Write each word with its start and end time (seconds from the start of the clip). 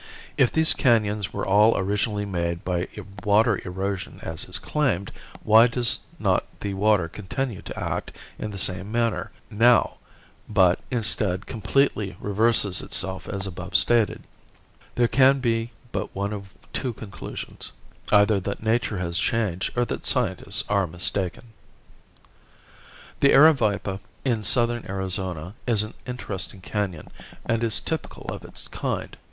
If 0.35 0.51
these 0.51 0.73
canons 0.73 1.31
were 1.31 1.45
all 1.45 1.77
originally 1.77 2.25
made 2.25 2.65
by 2.65 2.87
water 3.23 3.61
erosion 3.63 4.17
as 4.23 4.45
is 4.45 4.57
claimed, 4.57 5.11
why 5.43 5.67
does 5.67 5.99
not 6.17 6.43
the 6.59 6.73
water 6.73 7.07
continue 7.07 7.61
to 7.61 7.79
act 7.79 8.11
in 8.39 8.49
the 8.49 8.57
same 8.57 8.91
manner 8.91 9.29
now 9.51 9.99
but, 10.49 10.79
instead, 10.89 11.45
completely 11.45 12.17
reverses 12.19 12.81
itself 12.81 13.29
as 13.29 13.45
above 13.45 13.75
stated? 13.75 14.23
There 14.95 15.07
can 15.07 15.39
be 15.39 15.69
but 15.91 16.15
one 16.15 16.33
of 16.33 16.49
two 16.73 16.93
conclusions, 16.93 17.71
either 18.11 18.39
that 18.39 18.63
nature 18.63 18.97
has 18.97 19.19
changed 19.19 19.69
or 19.77 19.85
that 19.85 20.07
scientists 20.07 20.63
are 20.67 20.87
mistaken. 20.87 21.43
The 23.19 23.29
Aravaipa 23.33 23.99
in 24.25 24.43
southern 24.43 24.83
Arizona 24.89 25.53
is 25.67 25.83
an 25.83 25.93
interesting 26.07 26.61
canon 26.61 27.09
and 27.45 27.63
is 27.63 27.79
typical 27.79 28.25
of 28.31 28.43
its 28.43 28.67
kind. 28.67 29.15